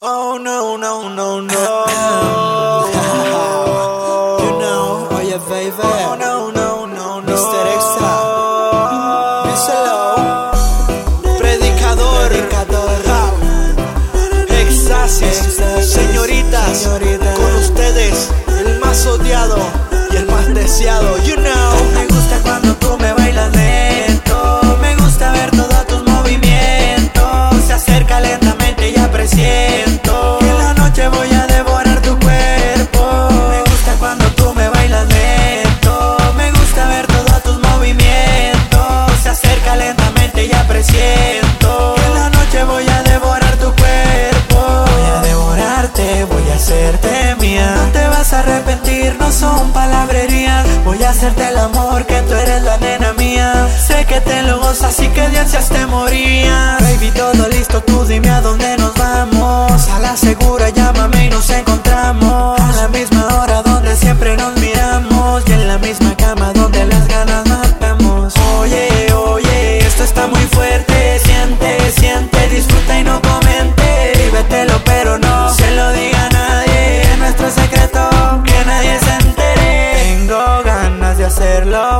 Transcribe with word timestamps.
Oh 0.00 0.38
no, 0.40 0.76
no, 0.76 1.08
no, 1.08 1.40
no. 1.40 1.48
you 4.44 4.50
know, 4.60 5.08
Oye, 5.10 5.36
baby. 5.48 5.72
oh 5.82 6.14
no, 6.16 6.52
no, 6.52 6.86
no, 6.86 7.20
no. 7.20 7.26
Mr. 7.26 7.66
Extra. 7.74 8.12
Díselo. 9.50 9.98
Predicador. 11.38 12.28
Predicador. 12.28 13.00
Exasis. 14.60 15.36
Señoritas. 15.82 16.78
Señoritas. 16.78 17.37
Hacerte 51.18 51.48
el 51.48 51.58
amor, 51.58 52.06
que 52.06 52.22
tú 52.22 52.34
eres 52.34 52.62
la 52.62 52.76
nena 52.76 53.12
mía. 53.14 53.68
Sé 53.76 54.06
que 54.06 54.20
te 54.20 54.40
lo 54.44 54.60
gozas 54.60 54.96
y 55.00 55.08
que 55.08 55.28
de 55.28 55.38
ansias 55.40 55.68
te 55.68 55.84
morías. 55.86 56.80
Baby, 56.80 57.10
todo 57.10 57.48
listo, 57.48 57.82
tú 57.82 58.04
dime 58.04 58.30
a 58.30 58.40
dónde 58.40 58.76
nos 58.76 58.94
vamos. 58.94 59.88
A 59.88 59.98
la 59.98 60.16
segura, 60.16 60.68
llámame 60.68 61.24
y 61.24 61.28
nos 61.28 61.50
encontramos. 61.50 61.67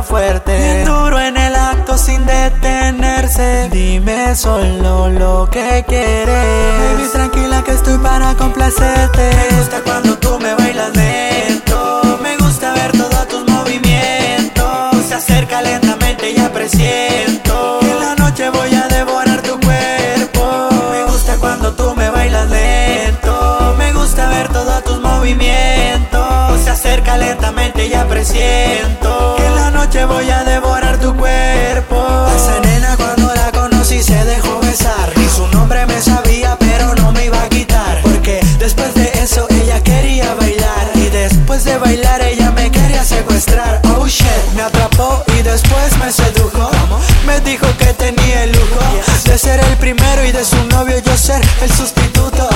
Fuerte. 0.03 0.57
Bien 0.57 0.85
duro 0.85 1.19
en 1.19 1.37
el 1.37 1.55
acto 1.55 1.97
sin 1.97 2.25
detenerse. 2.25 3.69
Dime 3.71 4.35
solo 4.35 5.09
lo 5.09 5.49
que 5.49 5.85
quieres. 5.87 6.97
Baby, 6.97 7.09
tranquila 7.11 7.63
que 7.63 7.71
estoy 7.71 7.97
para 7.97 8.35
complacerte. 8.35 9.31
Me 9.35 9.57
gusta 9.57 9.81
cuando 9.83 10.17
tú 10.17 10.39
me 10.39 10.53
bailas 10.55 10.95
lento. 10.95 12.19
Me 12.21 12.37
gusta 12.37 12.73
ver 12.73 12.91
todos 12.91 13.27
tus 13.27 13.49
movimientos. 13.49 15.05
Se 15.07 15.15
acerca 15.15 15.61
lentamente 15.61 16.31
y 16.31 16.35
ya 16.35 16.51
presiento. 16.51 17.79
Que 17.81 17.91
en 17.91 17.99
la 17.99 18.15
noche 18.15 18.49
voy 18.49 18.73
a 18.73 18.87
devorar 18.87 19.41
tu 19.41 19.59
cuerpo. 19.59 20.69
Me 20.91 21.03
gusta 21.05 21.37
cuando 21.37 21.73
tú 21.73 21.95
me 21.95 22.09
bailas 22.09 22.49
lento. 22.49 23.75
Me 23.77 23.93
gusta 23.93 24.29
ver 24.29 24.47
todos 24.49 24.83
tus 24.83 24.99
movimientos. 25.01 26.61
Se 26.63 26.69
acerca 26.69 27.17
lentamente 27.17 27.85
y 27.85 27.89
ya 27.89 28.05
presiento. 28.05 29.35
Que 29.37 29.45
en 29.45 29.55
la 29.55 29.58
noche 29.89 30.05
voy 30.05 30.29
a 30.29 30.43
devorar 30.43 30.99
tu 30.99 31.15
cuerpo. 31.15 31.95
A 31.99 32.35
esa 32.35 32.59
nena 32.59 32.95
cuando 32.95 33.33
la 33.33 33.51
conocí 33.51 34.03
se 34.03 34.23
dejó 34.25 34.59
besar. 34.59 35.11
Ni 35.15 35.27
su 35.27 35.47
nombre 35.47 35.85
me 35.87 35.99
sabía, 35.99 36.55
pero 36.59 36.93
no 36.95 37.11
me 37.11 37.25
iba 37.25 37.41
a 37.41 37.49
quitar. 37.49 37.99
Porque 38.03 38.39
después 38.59 38.93
de 38.93 39.11
eso 39.15 39.47
ella 39.49 39.81
quería 39.81 40.35
bailar. 40.35 40.91
Y 40.93 41.09
después 41.09 41.63
de 41.63 41.77
bailar 41.77 42.21
ella 42.21 42.51
me 42.51 42.69
quería 42.69 43.03
secuestrar. 43.03 43.81
Oh 43.95 44.07
shit, 44.07 44.53
me 44.55 44.61
atrapó 44.61 45.23
y 45.39 45.41
después 45.41 45.97
me 45.97 46.11
sedujo. 46.11 46.69
Me 47.25 47.39
dijo 47.41 47.65
que 47.79 47.93
tenía 47.93 48.43
el 48.43 48.51
lujo 48.51 48.79
de 49.25 49.37
ser 49.37 49.59
el 49.59 49.77
primero 49.77 50.23
y 50.23 50.31
de 50.31 50.45
su 50.45 50.63
novio 50.65 50.99
yo 50.99 51.17
ser 51.17 51.41
el 51.61 51.71
sustituto. 51.71 52.47